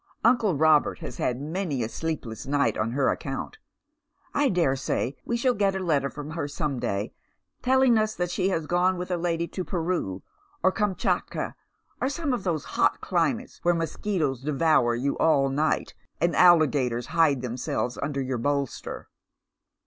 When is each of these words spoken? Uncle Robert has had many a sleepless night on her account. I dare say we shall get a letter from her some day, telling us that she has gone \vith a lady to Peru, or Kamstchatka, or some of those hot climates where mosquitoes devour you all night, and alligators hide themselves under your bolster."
Uncle 0.23 0.55
Robert 0.55 0.97
has 0.97 1.17
had 1.17 1.39
many 1.39 1.83
a 1.83 1.87
sleepless 1.87 2.47
night 2.47 2.75
on 2.75 2.93
her 2.93 3.09
account. 3.09 3.59
I 4.33 4.49
dare 4.49 4.75
say 4.75 5.15
we 5.25 5.37
shall 5.37 5.53
get 5.53 5.75
a 5.75 5.79
letter 5.79 6.09
from 6.09 6.31
her 6.31 6.47
some 6.47 6.79
day, 6.79 7.13
telling 7.61 7.99
us 7.99 8.15
that 8.15 8.31
she 8.31 8.49
has 8.49 8.65
gone 8.65 8.97
\vith 8.97 9.11
a 9.11 9.17
lady 9.17 9.47
to 9.49 9.63
Peru, 9.63 10.23
or 10.63 10.71
Kamstchatka, 10.71 11.53
or 12.01 12.09
some 12.09 12.33
of 12.33 12.43
those 12.43 12.65
hot 12.73 12.99
climates 12.99 13.59
where 13.61 13.75
mosquitoes 13.75 14.41
devour 14.41 14.95
you 14.95 15.19
all 15.19 15.49
night, 15.49 15.93
and 16.19 16.35
alligators 16.35 17.05
hide 17.13 17.43
themselves 17.43 17.99
under 18.01 18.21
your 18.23 18.39
bolster." 18.39 19.07